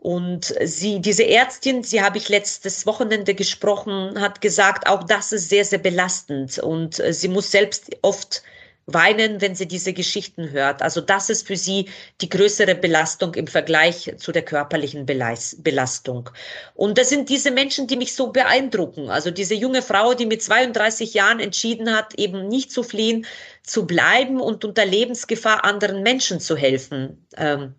Und 0.00 0.54
sie, 0.64 1.00
diese 1.00 1.28
Ärztin, 1.28 1.82
sie 1.82 2.00
habe 2.00 2.16
ich 2.16 2.30
letztes 2.30 2.86
Wochenende 2.86 3.34
gesprochen, 3.34 4.18
hat 4.18 4.40
gesagt, 4.40 4.88
auch 4.88 5.04
das 5.04 5.30
ist 5.30 5.50
sehr, 5.50 5.66
sehr 5.66 5.78
belastend. 5.78 6.58
Und 6.58 6.98
äh, 7.00 7.12
sie 7.12 7.28
muss 7.28 7.50
selbst 7.50 7.90
oft 8.00 8.42
weinen, 8.86 9.42
wenn 9.42 9.54
sie 9.54 9.68
diese 9.68 9.92
Geschichten 9.92 10.52
hört. 10.52 10.80
Also 10.80 11.02
das 11.02 11.28
ist 11.28 11.46
für 11.46 11.56
sie 11.56 11.90
die 12.22 12.30
größere 12.30 12.74
Belastung 12.74 13.34
im 13.34 13.46
Vergleich 13.46 14.14
zu 14.16 14.32
der 14.32 14.42
körperlichen 14.42 15.04
Belastung. 15.04 16.30
Und 16.74 16.96
das 16.96 17.10
sind 17.10 17.28
diese 17.28 17.50
Menschen, 17.50 17.86
die 17.86 17.96
mich 17.96 18.14
so 18.14 18.28
beeindrucken. 18.28 19.10
Also 19.10 19.30
diese 19.30 19.54
junge 19.54 19.82
Frau, 19.82 20.14
die 20.14 20.24
mit 20.24 20.42
32 20.42 21.12
Jahren 21.12 21.40
entschieden 21.40 21.94
hat, 21.94 22.14
eben 22.14 22.48
nicht 22.48 22.72
zu 22.72 22.82
fliehen, 22.82 23.26
zu 23.62 23.86
bleiben 23.86 24.40
und 24.40 24.64
unter 24.64 24.86
Lebensgefahr 24.86 25.62
anderen 25.64 26.02
Menschen 26.02 26.40
zu 26.40 26.56
helfen. 26.56 27.26
Ähm, 27.36 27.74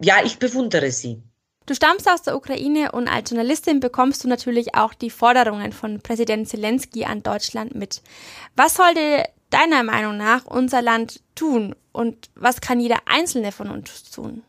ja, 0.00 0.24
ich 0.24 0.38
bewundere 0.38 0.90
sie. 0.90 1.22
Du 1.66 1.74
stammst 1.74 2.08
aus 2.10 2.22
der 2.22 2.36
Ukraine 2.36 2.92
und 2.92 3.08
als 3.08 3.30
Journalistin 3.30 3.80
bekommst 3.80 4.22
du 4.22 4.28
natürlich 4.28 4.74
auch 4.74 4.92
die 4.92 5.08
Forderungen 5.08 5.72
von 5.72 6.00
Präsident 6.00 6.48
Zelensky 6.48 7.04
an 7.04 7.22
Deutschland 7.22 7.74
mit. 7.74 8.02
Was 8.54 8.74
sollte 8.74 9.24
deiner 9.48 9.82
Meinung 9.82 10.18
nach 10.18 10.44
unser 10.44 10.82
Land 10.82 11.20
tun 11.34 11.74
und 11.92 12.28
was 12.34 12.60
kann 12.60 12.80
jeder 12.80 12.98
Einzelne 13.06 13.50
von 13.50 13.70
uns 13.70 14.10
tun? 14.10 14.42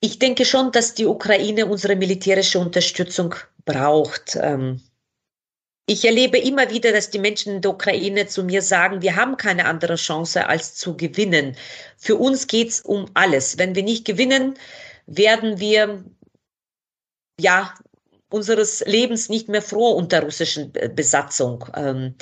Ich 0.00 0.18
denke 0.18 0.44
schon, 0.44 0.72
dass 0.72 0.94
die 0.94 1.06
Ukraine 1.06 1.66
unsere 1.66 1.96
militärische 1.96 2.58
Unterstützung 2.58 3.34
braucht. 3.64 4.38
Ähm, 4.40 4.80
ich 5.86 6.04
erlebe 6.06 6.38
immer 6.38 6.70
wieder, 6.70 6.92
dass 6.92 7.10
die 7.10 7.18
Menschen 7.18 7.56
in 7.56 7.60
der 7.60 7.72
Ukraine 7.72 8.26
zu 8.26 8.42
mir 8.42 8.62
sagen, 8.62 9.02
wir 9.02 9.16
haben 9.16 9.36
keine 9.36 9.66
andere 9.66 9.96
Chance 9.96 10.46
als 10.46 10.74
zu 10.74 10.96
gewinnen. 10.96 11.56
Für 11.98 12.16
uns 12.16 12.46
geht 12.46 12.70
es 12.70 12.80
um 12.80 13.06
alles. 13.12 13.58
Wenn 13.58 13.74
wir 13.74 13.82
nicht 13.82 14.06
gewinnen, 14.06 14.54
werden 15.06 15.60
wir 15.60 16.04
ja 17.40 17.74
unseres 18.30 18.80
Lebens 18.86 19.28
nicht 19.28 19.48
mehr 19.48 19.62
froh 19.62 19.92
unter 19.92 20.22
russischen 20.22 20.72
Besatzung. 20.94 21.64
Ähm, 21.76 22.14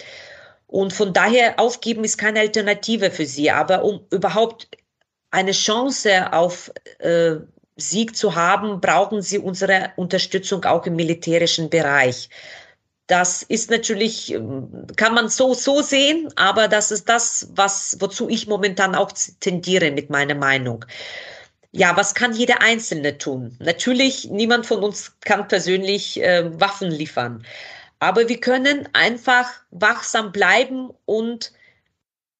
und 0.67 0.93
von 0.93 1.13
daher 1.13 1.59
aufgeben 1.59 2.05
ist 2.05 2.17
keine 2.19 2.41
Alternative 2.41 3.11
für 3.11 3.27
sie. 3.27 3.51
Aber 3.51 3.85
um 3.85 4.07
überhaupt 4.11 4.69
eine 5.31 5.53
Chance 5.53 6.33
auf 6.33 6.71
äh, 6.99 7.37
Sieg 7.77 8.17
zu 8.17 8.35
haben, 8.35 8.81
brauchen 8.81 9.23
sie 9.23 9.39
unsere 9.39 9.93
Unterstützung 9.97 10.65
auch 10.65 10.87
im 10.87 10.97
militärischen 10.97 11.71
Bereich. 11.71 12.29
Das 13.07 13.43
ist 13.43 13.71
natürlich, 13.71 14.33
ähm, 14.33 14.87
kann 14.97 15.15
man 15.15 15.29
so, 15.29 15.55
so 15.55 15.83
sehen, 15.83 16.33
aber 16.37 16.69
das 16.69 16.91
ist 16.91 17.09
das, 17.09 17.49
was, 17.55 17.97
wozu 18.01 18.29
ich 18.29 18.47
momentan 18.47 18.95
auch 18.95 19.13
tendiere 19.41 19.91
mit 19.91 20.09
meiner 20.11 20.35
Meinung. 20.35 20.85
Ja, 21.73 21.97
was 21.97 22.15
kann 22.15 22.35
jeder 22.35 22.61
Einzelne 22.61 23.17
tun? 23.17 23.57
Natürlich, 23.59 24.31
niemand 24.31 24.67
von 24.67 24.85
uns 24.85 25.19
kann 25.21 25.49
persönlich 25.49 26.23
äh, 26.23 26.61
Waffen 26.61 26.91
liefern. 26.91 27.47
Aber 27.99 28.29
wir 28.29 28.41
können 28.41 28.89
einfach 28.93 29.49
wachsam 29.71 30.33
bleiben 30.33 30.91
und 31.07 31.53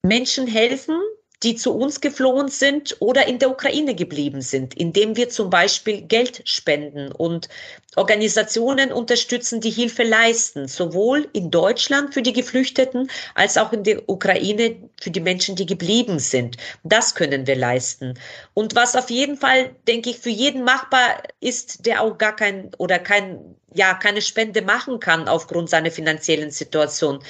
Menschen 0.03 0.47
helfen, 0.47 1.01
die 1.43 1.57
zu 1.57 1.75
uns 1.75 2.01
geflohen 2.01 2.49
sind 2.49 2.97
oder 3.01 3.27
in 3.27 3.39
der 3.39 3.51
Ukraine 3.51 3.95
geblieben 3.95 4.43
sind, 4.43 4.75
indem 4.75 5.17
wir 5.17 5.29
zum 5.29 5.51
Beispiel 5.51 6.03
Geld 6.03 6.43
spenden 6.49 7.11
und 7.11 7.49
Organisationen 7.97 8.93
unterstützen, 8.93 9.61
die 9.61 9.71
Hilfe 9.71 10.03
leisten, 10.03 10.67
sowohl 10.69 11.29
in 11.33 11.51
Deutschland 11.51 12.15
für 12.15 12.23
die 12.23 12.33
Geflüchteten 12.33 13.11
als 13.35 13.59
auch 13.59 13.73
in 13.73 13.85
der 13.85 14.09
Ukraine 14.09 14.77
für 15.01 15.11
die 15.11 15.21
Menschen, 15.21 15.57
die 15.57 15.67
geblieben 15.67 16.19
sind. 16.19 16.57
Das 16.85 17.15
können 17.15 17.47
wir 17.47 17.57
leisten. 17.57 18.15
Und 18.55 18.75
was 18.75 18.97
auf 18.97 19.11
jeden 19.11 19.37
Fall, 19.37 19.75
denke 19.87 20.11
ich, 20.11 20.19
für 20.19 20.31
jeden 20.31 20.65
machbar 20.65 21.23
ist, 21.41 21.85
der 21.85 22.03
auch 22.03 22.17
gar 22.17 22.35
kein 22.35 22.71
oder 22.79 22.99
kein, 22.99 23.57
ja, 23.75 23.95
keine 23.95 24.23
Spende 24.23 24.63
machen 24.63 25.01
kann 25.01 25.29
aufgrund 25.29 25.69
seiner 25.69 25.91
finanziellen 25.91 26.51
Situation 26.51 27.23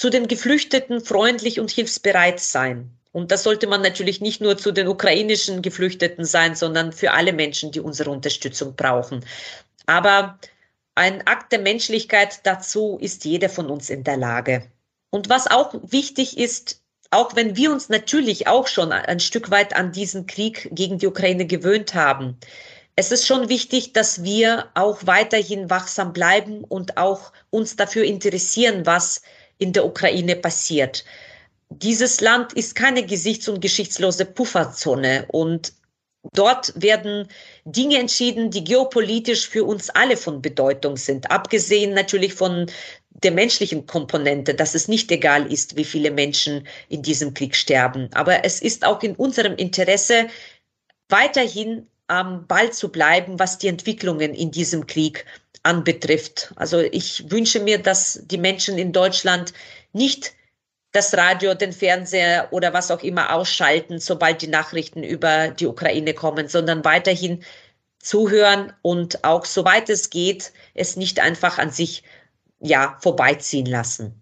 zu 0.00 0.08
den 0.08 0.28
Geflüchteten 0.28 1.02
freundlich 1.02 1.60
und 1.60 1.70
hilfsbereit 1.70 2.40
sein. 2.40 2.90
Und 3.12 3.30
das 3.30 3.42
sollte 3.42 3.66
man 3.66 3.82
natürlich 3.82 4.22
nicht 4.22 4.40
nur 4.40 4.56
zu 4.56 4.72
den 4.72 4.88
ukrainischen 4.88 5.60
Geflüchteten 5.60 6.24
sein, 6.24 6.54
sondern 6.54 6.94
für 6.94 7.10
alle 7.10 7.34
Menschen, 7.34 7.70
die 7.70 7.80
unsere 7.80 8.08
Unterstützung 8.08 8.74
brauchen. 8.76 9.26
Aber 9.84 10.38
ein 10.94 11.26
Akt 11.26 11.52
der 11.52 11.58
Menschlichkeit 11.58 12.40
dazu 12.44 12.96
ist 12.98 13.26
jeder 13.26 13.50
von 13.50 13.68
uns 13.68 13.90
in 13.90 14.02
der 14.02 14.16
Lage. 14.16 14.70
Und 15.10 15.28
was 15.28 15.46
auch 15.46 15.74
wichtig 15.82 16.38
ist, 16.38 16.80
auch 17.10 17.36
wenn 17.36 17.54
wir 17.54 17.70
uns 17.70 17.90
natürlich 17.90 18.46
auch 18.46 18.68
schon 18.68 18.92
ein 18.92 19.20
Stück 19.20 19.50
weit 19.50 19.76
an 19.76 19.92
diesen 19.92 20.26
Krieg 20.26 20.70
gegen 20.72 20.96
die 20.96 21.08
Ukraine 21.08 21.44
gewöhnt 21.44 21.92
haben, 21.94 22.38
es 22.96 23.12
ist 23.12 23.26
schon 23.26 23.50
wichtig, 23.50 23.92
dass 23.92 24.24
wir 24.24 24.70
auch 24.72 25.00
weiterhin 25.02 25.68
wachsam 25.68 26.14
bleiben 26.14 26.64
und 26.64 26.96
auch 26.96 27.32
uns 27.50 27.76
dafür 27.76 28.04
interessieren, 28.04 28.86
was 28.86 29.20
in 29.60 29.72
der 29.72 29.86
Ukraine 29.86 30.34
passiert. 30.34 31.04
Dieses 31.68 32.20
Land 32.20 32.52
ist 32.54 32.74
keine 32.74 33.06
gesichts- 33.06 33.48
und 33.48 33.60
geschichtslose 33.60 34.24
Pufferzone 34.24 35.26
und 35.28 35.72
dort 36.32 36.72
werden 36.74 37.28
Dinge 37.64 37.98
entschieden, 37.98 38.50
die 38.50 38.64
geopolitisch 38.64 39.48
für 39.48 39.64
uns 39.64 39.88
alle 39.90 40.16
von 40.16 40.42
Bedeutung 40.42 40.96
sind, 40.96 41.30
abgesehen 41.30 41.94
natürlich 41.94 42.34
von 42.34 42.66
der 43.22 43.32
menschlichen 43.32 43.86
Komponente, 43.86 44.54
dass 44.54 44.74
es 44.74 44.88
nicht 44.88 45.10
egal 45.12 45.50
ist, 45.52 45.76
wie 45.76 45.84
viele 45.84 46.10
Menschen 46.10 46.66
in 46.88 47.02
diesem 47.02 47.34
Krieg 47.34 47.54
sterben. 47.54 48.08
Aber 48.14 48.44
es 48.44 48.60
ist 48.62 48.84
auch 48.84 49.02
in 49.02 49.14
unserem 49.14 49.54
Interesse, 49.56 50.26
weiterhin 51.08 51.86
am 52.10 52.46
Ball 52.46 52.72
zu 52.72 52.90
bleiben, 52.90 53.38
was 53.38 53.58
die 53.58 53.68
Entwicklungen 53.68 54.34
in 54.34 54.50
diesem 54.50 54.86
Krieg 54.86 55.24
anbetrifft. 55.62 56.52
Also 56.56 56.80
ich 56.80 57.30
wünsche 57.30 57.60
mir, 57.60 57.78
dass 57.78 58.20
die 58.24 58.38
Menschen 58.38 58.78
in 58.78 58.92
Deutschland 58.92 59.52
nicht 59.92 60.32
das 60.92 61.16
Radio, 61.16 61.54
den 61.54 61.72
Fernseher 61.72 62.48
oder 62.50 62.72
was 62.72 62.90
auch 62.90 63.02
immer 63.02 63.32
ausschalten, 63.32 64.00
sobald 64.00 64.42
die 64.42 64.48
Nachrichten 64.48 65.04
über 65.04 65.48
die 65.48 65.66
Ukraine 65.66 66.14
kommen, 66.14 66.48
sondern 66.48 66.84
weiterhin 66.84 67.44
zuhören 68.00 68.72
und 68.82 69.24
auch 69.24 69.44
soweit 69.44 69.88
es 69.88 70.10
geht, 70.10 70.52
es 70.74 70.96
nicht 70.96 71.20
einfach 71.20 71.58
an 71.58 71.70
sich 71.70 72.02
ja 72.58 72.96
vorbeiziehen 73.00 73.66
lassen. 73.66 74.20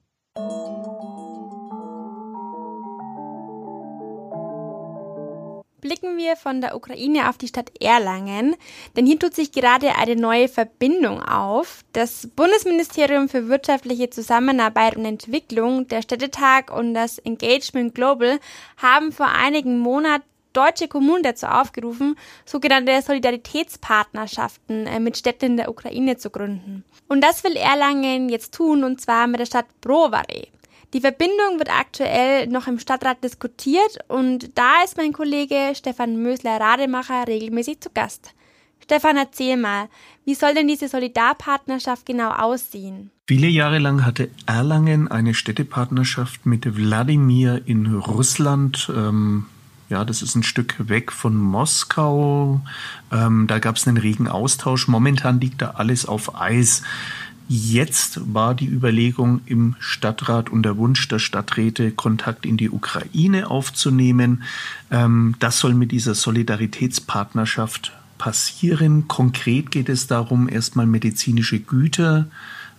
Blicken 5.89 6.19
wir 6.19 6.37
von 6.37 6.61
der 6.61 6.77
Ukraine 6.77 7.31
auf 7.31 7.39
die 7.39 7.49
Stadt 7.49 7.73
Erlangen, 7.81 8.57
denn 8.95 9.07
hier 9.07 9.19
tut 9.19 9.35
sich 9.35 9.53
gerade 9.53 9.97
eine 9.97 10.17
neue 10.17 10.47
Verbindung 10.47 11.23
auf. 11.23 11.83
Das 11.95 12.29
Bundesministerium 12.37 13.31
für 13.31 13.49
wirtschaftliche 13.49 14.11
Zusammenarbeit 14.11 14.97
und 14.97 15.07
Entwicklung, 15.07 15.89
der 15.89 16.03
Städtetag 16.03 16.71
und 16.71 16.93
das 16.93 17.17
Engagement 17.17 17.95
Global 17.95 18.39
haben 18.77 19.13
vor 19.13 19.29
einigen 19.29 19.79
Monaten 19.79 20.25
deutsche 20.53 20.89
Kommunen 20.89 21.23
dazu 21.23 21.47
aufgerufen, 21.47 22.17
sogenannte 22.45 23.01
Solidaritätspartnerschaften 23.01 24.87
äh, 24.87 25.01
mit 25.01 25.17
Städten 25.17 25.47
in 25.47 25.57
der 25.57 25.71
Ukraine 25.71 26.19
zu 26.19 26.29
gründen. 26.29 26.85
Und 27.09 27.25
das 27.25 27.45
will 27.45 27.57
Erlangen 27.57 28.29
jetzt 28.29 28.53
tun, 28.53 28.85
und 28.85 29.01
zwar 29.01 29.27
mit 29.27 29.41
der 29.41 29.47
Stadt 29.47 29.67
Brovary. 29.81 30.49
Die 30.95 31.01
Verbindung 31.03 31.59
wird 31.59 31.71
aktuell 31.71 32.47
noch 32.47 32.67
im 32.67 32.79
Stadtrat 32.79 33.23
diskutiert 33.23 33.99
und 34.09 34.57
da 34.57 34.83
ist 34.85 34.97
mein 34.97 35.13
Kollege 35.13 35.73
Stefan 35.75 36.23
Mösler-Rademacher 36.23 37.29
regelmäßig 37.29 37.81
zu 37.81 37.91
Gast. 37.93 38.33
Stefan, 38.83 39.19
erzähl 39.19 39.59
mal, 39.59 39.89
wie 40.25 40.35
soll 40.35 40.55
denn 40.55 40.67
diese 40.67 40.89
Solidarpartnerschaft 40.89 42.07
genau 42.07 42.31
aussehen? 42.31 43.11
Viele 43.27 43.49
Jahre 43.49 43.79
lang 43.79 44.07
hatte 44.07 44.31
Erlangen 44.47 45.09
eine 45.09 45.35
Städtepartnerschaft 45.35 46.47
mit 46.47 46.75
Wladimir 46.75 47.61
in 47.67 47.95
Russland. 47.95 48.91
Ähm, 48.97 49.45
ja, 49.91 50.07
das 50.07 50.23
ist 50.23 50.35
ein 50.35 50.43
Stück 50.43 50.89
weg 50.89 51.13
von 51.13 51.37
Moskau. 51.37 52.63
Ähm, 53.13 53.47
da 53.47 53.59
gab 53.59 53.77
es 53.77 53.87
einen 53.87 53.99
regen 53.99 54.29
Austausch. 54.29 54.89
Momentan 54.89 55.41
liegt 55.41 55.61
da 55.61 55.73
alles 55.73 56.07
auf 56.07 56.41
Eis. 56.41 56.83
Jetzt 57.49 58.21
war 58.35 58.55
die 58.55 58.67
Überlegung 58.67 59.41
im 59.47 59.75
Stadtrat 59.79 60.51
und 60.51 60.65
der 60.65 60.77
Wunsch 60.77 61.09
der 61.09 61.19
Stadträte, 61.19 61.93
Kontakt 61.93 62.45
in 62.45 62.59
die 62.59 62.69
Ukraine 62.69 63.51
aufzunehmen. 63.51 64.43
Ähm, 64.91 65.35
das 65.39 65.59
soll 65.59 65.73
mit 65.73 65.91
dieser 65.91 66.15
Solidaritätspartnerschaft 66.15 67.93
passieren. 68.19 69.09
Konkret 69.09 69.71
geht 69.71 69.89
es 69.89 70.07
darum, 70.07 70.47
erstmal 70.47 70.87
medizinische 70.87 71.59
Güter 71.59 72.27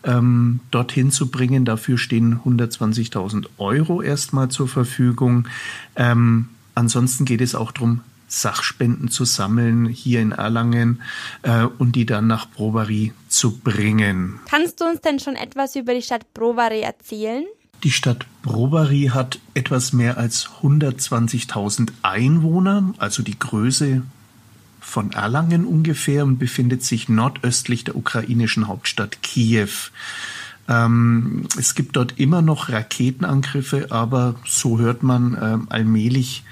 ähm, 0.03 0.59
dorthin 0.69 1.09
zu 1.09 1.31
bringen. 1.31 1.65
Dafür 1.65 1.97
stehen 1.97 2.39
120.000 2.45 3.47
Euro 3.57 4.03
erstmal 4.03 4.49
zur 4.49 4.67
Verfügung. 4.67 5.47
Ähm, 5.95 6.49
ansonsten 6.75 7.25
geht 7.25 7.41
es 7.41 7.55
auch 7.55 7.71
darum, 7.71 8.01
Sachspenden 8.29 9.09
zu 9.09 9.25
sammeln 9.25 9.85
hier 9.87 10.21
in 10.21 10.31
Erlangen 10.31 11.01
äh, 11.41 11.63
und 11.63 11.95
die 11.95 12.05
dann 12.05 12.27
nach 12.27 12.49
Brovary 12.49 13.13
zu 13.27 13.57
bringen. 13.57 14.39
Kannst 14.49 14.79
du 14.79 14.85
uns 14.85 15.01
denn 15.01 15.19
schon 15.19 15.35
etwas 15.35 15.75
über 15.75 15.93
die 15.93 16.01
Stadt 16.01 16.33
Brovary 16.33 16.81
erzählen? 16.81 17.45
Die 17.83 17.91
Stadt 17.91 18.25
Brovary 18.43 19.11
hat 19.13 19.39
etwas 19.53 19.93
mehr 19.93 20.17
als 20.17 20.49
120.000 20.61 21.91
Einwohner, 22.01 22.93
also 22.97 23.23
die 23.23 23.39
Größe 23.39 24.03
von 24.79 25.11
Erlangen 25.11 25.65
ungefähr 25.65 26.25
und 26.25 26.39
befindet 26.39 26.83
sich 26.83 27.09
nordöstlich 27.09 27.83
der 27.83 27.95
ukrainischen 27.95 28.67
Hauptstadt 28.67 29.21
Kiew. 29.21 29.69
Ähm, 30.67 31.47
es 31.57 31.73
gibt 31.73 31.95
dort 31.95 32.19
immer 32.19 32.41
noch 32.41 32.69
Raketenangriffe, 32.69 33.87
aber 33.91 34.35
so 34.45 34.77
hört 34.77 35.01
man 35.01 35.33
äh, 35.35 35.57
allmählich 35.73 36.43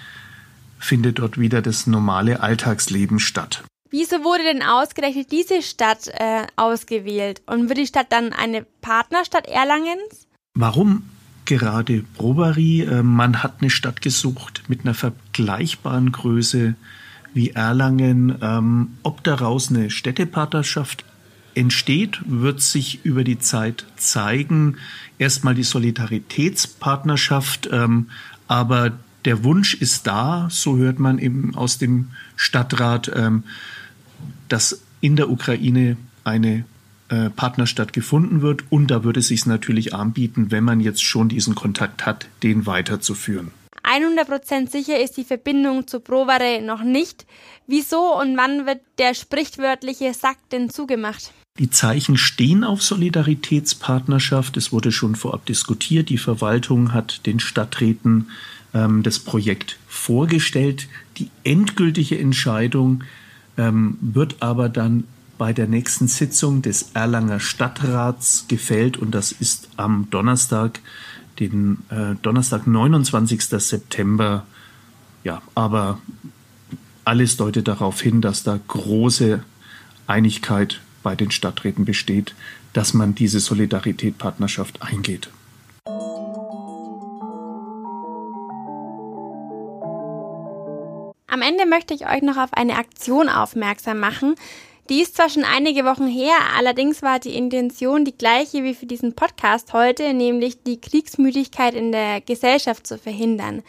findet 0.79 1.19
dort 1.19 1.39
wieder 1.39 1.61
das 1.61 1.87
normale 1.87 2.41
Alltagsleben 2.41 3.19
statt. 3.19 3.63
Wieso 3.89 4.23
wurde 4.23 4.43
denn 4.43 4.63
ausgerechnet 4.63 5.31
diese 5.31 5.61
Stadt 5.61 6.07
äh, 6.07 6.45
ausgewählt? 6.55 7.41
Und 7.45 7.69
wird 7.69 7.77
die 7.77 7.87
Stadt 7.87 8.07
dann 8.09 8.33
eine 8.33 8.65
Partnerstadt 8.81 9.47
Erlangens? 9.47 10.27
Warum 10.55 11.03
gerade 11.45 12.03
Brovary? 12.17 12.81
Äh, 12.81 13.03
man 13.03 13.43
hat 13.43 13.61
eine 13.61 13.69
Stadt 13.69 14.01
gesucht 14.01 14.63
mit 14.67 14.81
einer 14.81 14.93
vergleichbaren 14.93 16.11
Größe 16.11 16.75
wie 17.33 17.51
Erlangen. 17.51 18.37
Ähm, 18.41 18.97
ob 19.03 19.23
daraus 19.23 19.69
eine 19.69 19.89
Städtepartnerschaft 19.89 21.05
entsteht, 21.55 22.19
wird 22.25 22.61
sich 22.61 23.05
über 23.05 23.23
die 23.23 23.39
Zeit 23.39 23.85
zeigen. 23.95 24.77
Erstmal 25.17 25.55
die 25.55 25.63
Solidaritätspartnerschaft, 25.63 27.69
ähm, 27.71 28.09
aber 28.47 28.91
der 29.27 29.43
Wunsch 29.43 29.73
ist 29.73 30.07
da, 30.07 30.47
so 30.49 30.77
hört 30.77 30.99
man 30.99 31.19
eben 31.19 31.53
aus 31.53 31.77
dem 31.77 32.11
Stadtrat, 32.37 33.11
ähm, 33.13 33.43
dass 34.47 34.81
in 35.01 35.17
der 35.17 35.29
Ukraine 35.29 35.97
eine 36.23 36.63
äh, 37.09 37.29
Partnerstadt 37.29 37.91
gefunden 37.91 38.41
wird. 38.41 38.63
Und 38.69 38.87
da 38.87 39.03
würde 39.03 39.19
es 39.19 39.27
sich 39.27 39.45
natürlich 39.45 39.93
anbieten, 39.93 40.49
wenn 40.49 40.63
man 40.63 40.79
jetzt 40.79 41.03
schon 41.03 41.27
diesen 41.27 41.55
Kontakt 41.55 42.05
hat, 42.05 42.29
den 42.41 42.65
weiterzuführen. 42.65 43.51
100% 43.83 44.71
sicher 44.71 44.97
ist 44.97 45.17
die 45.17 45.25
Verbindung 45.25 45.87
zu 45.87 45.99
Provare 45.99 46.61
noch 46.61 46.83
nicht. 46.83 47.25
Wieso 47.67 48.17
und 48.17 48.37
wann 48.37 48.65
wird 48.65 48.79
der 48.97 49.13
sprichwörtliche 49.13 50.13
Sack 50.13 50.37
denn 50.53 50.69
zugemacht? 50.69 51.33
Die 51.59 51.71
Zeichen 51.71 52.17
stehen 52.17 52.63
auf 52.63 52.83
Solidaritätspartnerschaft. 52.83 54.57
Es 54.57 54.71
wurde 54.71 54.91
schon 54.91 55.15
vorab 55.15 55.45
diskutiert. 55.45 56.09
Die 56.09 56.19
Verwaltung 56.19 56.93
hat 56.93 57.25
den 57.25 57.39
Stadträten 57.39 58.29
ähm, 58.73 59.01
das 59.01 59.19
Projekt 59.19 59.77
vorgestellt. 59.87 60.87
Die 61.17 61.29
endgültige 61.43 62.19
Entscheidung 62.19 63.03
ähm, 63.57 63.97
wird 64.01 64.37
aber 64.39 64.69
dann 64.69 65.05
bei 65.37 65.53
der 65.53 65.67
nächsten 65.67 66.07
Sitzung 66.07 66.61
des 66.61 66.91
Erlanger 66.93 67.39
Stadtrats 67.39 68.45
gefällt 68.47 68.97
und 68.97 69.11
das 69.11 69.31
ist 69.31 69.69
am 69.77 70.09
Donnerstag, 70.09 70.79
den 71.39 71.79
äh, 71.89 72.15
Donnerstag, 72.21 72.65
29. 72.65 73.43
September. 73.43 74.45
Ja, 75.23 75.41
aber 75.53 75.99
alles 77.05 77.37
deutet 77.37 77.67
darauf 77.67 78.01
hin, 78.01 78.21
dass 78.21 78.43
da 78.43 78.59
große 78.67 79.43
Einigkeit 80.07 80.81
bei 81.07 81.15
den 81.15 81.31
Stadträten 81.31 81.85
besteht, 81.85 82.35
dass 82.73 82.93
man 82.93 83.15
diese 83.15 83.39
Solidarität-Partnerschaft 83.39 84.81
eingeht. 84.81 85.29
Am 91.27 91.41
Ende 91.41 91.65
möchte 91.65 91.93
ich 91.93 92.09
euch 92.09 92.21
noch 92.23 92.35
auf 92.35 92.51
eine 92.51 92.75
Aktion 92.75 93.29
aufmerksam 93.29 93.99
machen, 93.99 94.35
die 94.89 95.01
ist 95.01 95.15
zwar 95.15 95.29
schon 95.29 95.43
einige 95.43 95.85
Wochen 95.85 96.07
her, 96.07 96.35
allerdings 96.57 97.01
war 97.01 97.19
die 97.19 97.35
Intention 97.35 98.05
die 98.05 98.17
gleiche 98.17 98.63
wie 98.63 98.73
für 98.73 98.85
diesen 98.85 99.13
Podcast 99.13 99.73
heute, 99.73 100.13
nämlich 100.13 100.63
die 100.63 100.79
Kriegsmüdigkeit 100.79 101.73
in 101.73 101.91
der 101.91 102.21
Gesellschaft 102.21 102.87
zu 102.87 102.97
verhindern. 102.97 103.63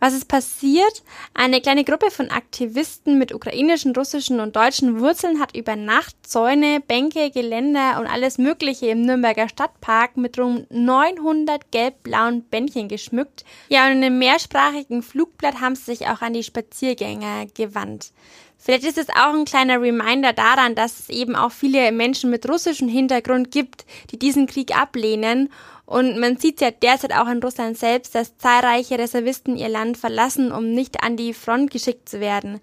Was 0.00 0.14
ist 0.14 0.28
passiert? 0.28 1.02
Eine 1.34 1.60
kleine 1.60 1.82
Gruppe 1.82 2.12
von 2.12 2.30
Aktivisten 2.30 3.18
mit 3.18 3.34
ukrainischen, 3.34 3.96
russischen 3.96 4.38
und 4.38 4.54
deutschen 4.54 5.00
Wurzeln 5.00 5.40
hat 5.40 5.56
über 5.56 5.74
Nacht 5.74 6.14
Zäune, 6.22 6.80
Bänke, 6.80 7.30
Geländer 7.30 7.98
und 7.98 8.06
alles 8.06 8.38
Mögliche 8.38 8.86
im 8.86 9.02
Nürnberger 9.02 9.48
Stadtpark 9.48 10.16
mit 10.16 10.38
rund 10.38 10.70
900 10.70 11.72
gelb-blauen 11.72 12.42
Bändchen 12.42 12.86
geschmückt. 12.86 13.44
Ja, 13.68 13.86
und 13.86 13.92
in 13.92 14.04
einem 14.04 14.18
mehrsprachigen 14.18 15.02
Flugblatt 15.02 15.60
haben 15.60 15.74
sie 15.74 15.96
sich 15.96 16.06
auch 16.06 16.20
an 16.20 16.32
die 16.32 16.44
Spaziergänger 16.44 17.46
gewandt. 17.54 18.12
Vielleicht 18.58 18.84
ist 18.84 18.98
es 18.98 19.08
auch 19.08 19.32
ein 19.32 19.44
kleiner 19.44 19.80
Reminder 19.80 20.32
daran, 20.32 20.74
dass 20.74 20.98
es 20.98 21.08
eben 21.08 21.36
auch 21.36 21.52
viele 21.52 21.92
Menschen 21.92 22.28
mit 22.28 22.48
russischem 22.48 22.88
Hintergrund 22.88 23.50
gibt, 23.50 23.86
die 24.10 24.18
diesen 24.18 24.46
Krieg 24.46 24.76
ablehnen. 24.76 25.50
Und 25.86 26.18
man 26.18 26.36
sieht 26.36 26.60
ja 26.60 26.70
derzeit 26.70 27.14
auch 27.14 27.28
in 27.28 27.42
Russland 27.42 27.78
selbst, 27.78 28.14
dass 28.14 28.36
zahlreiche 28.36 28.98
Reservisten 28.98 29.56
ihr 29.56 29.70
Land 29.70 29.96
verlassen, 29.96 30.52
um 30.52 30.74
nicht 30.74 31.02
an 31.02 31.16
die 31.16 31.32
Front 31.32 31.70
geschickt 31.70 32.08
zu 32.08 32.20
werden. 32.20 32.60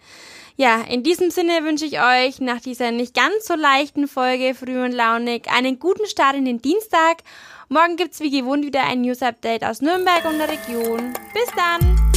Ja, 0.57 0.81
in 0.81 1.01
diesem 1.01 1.31
Sinne 1.31 1.63
wünsche 1.63 1.85
ich 1.85 1.99
euch 1.99 2.39
nach 2.39 2.61
dieser 2.61 2.91
nicht 2.91 3.13
ganz 3.13 3.45
so 3.45 3.55
leichten 3.55 4.07
Folge 4.07 4.53
Früh 4.53 4.83
und 4.83 4.93
Launig 4.93 5.51
einen 5.51 5.79
guten 5.79 6.05
Start 6.05 6.35
in 6.35 6.45
den 6.45 6.61
Dienstag. 6.61 7.23
Morgen 7.67 7.95
gibt's 7.95 8.19
wie 8.19 8.29
gewohnt 8.29 8.63
wieder 8.63 8.83
ein 8.83 9.01
News 9.01 9.21
Update 9.21 9.65
aus 9.65 9.81
Nürnberg 9.81 10.23
und 10.25 10.37
der 10.37 10.49
Region. 10.49 11.13
Bis 11.33 11.47
dann! 11.55 12.14